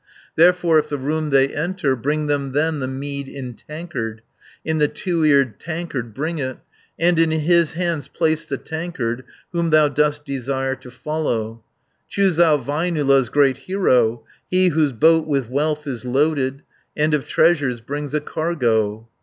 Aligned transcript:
"Therefore 0.35 0.79
if 0.79 0.89
the 0.89 0.97
room 0.97 1.29
they 1.29 1.49
enter, 1.49 1.95
Bring 1.95 2.25
them 2.25 2.53
then 2.53 2.79
the 2.79 2.87
mead 2.87 3.29
in 3.29 3.53
tankard, 3.53 4.23
In 4.65 4.79
the 4.79 4.87
two 4.87 5.23
eared 5.23 5.59
tankard 5.59 6.15
bring 6.15 6.39
it, 6.39 6.57
And 6.97 7.19
in 7.19 7.29
his 7.29 7.73
hands 7.73 8.07
place 8.07 8.47
the 8.47 8.57
tankard 8.57 9.19
630 9.19 9.33
Whom 9.51 9.69
thou 9.69 9.89
dost 9.89 10.25
desire 10.25 10.73
to 10.75 10.89
follow; 10.89 11.63
Choose 12.09 12.37
thou 12.37 12.57
Väinölä's 12.57 13.29
great 13.29 13.57
hero, 13.57 14.23
He 14.49 14.69
whose 14.69 14.91
boat 14.91 15.27
with 15.27 15.51
wealth 15.51 15.85
is 15.85 16.03
loaded, 16.03 16.63
And 16.97 17.13
of 17.13 17.27
treasures 17.27 17.79
brings 17.79 18.15
a 18.15 18.21
cargo." 18.21 19.07